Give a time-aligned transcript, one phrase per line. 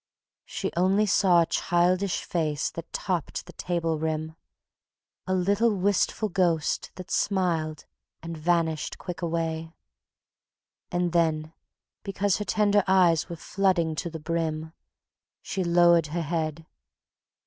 [0.45, 4.35] She only saw a childish face that topped the table rim,
[5.27, 7.85] A little wistful ghost that smiled
[8.23, 9.75] and vanished quick away;
[10.91, 11.53] And then
[12.01, 14.73] because her tender eyes were flooding to the brim,
[15.43, 16.65] She lowered her head.